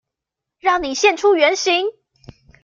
[0.59, 1.91] 讓你現出原形！